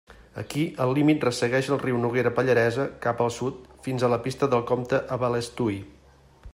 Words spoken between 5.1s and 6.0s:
a Balestui.